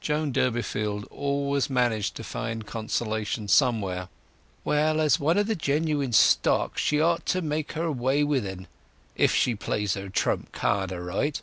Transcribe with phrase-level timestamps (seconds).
[0.00, 4.08] Joan Durbeyfield always managed to find consolation somewhere:
[4.62, 8.68] "Well, as one of the genuine stock, she ought to make her way with 'en,
[9.16, 11.42] if she plays her trump card aright.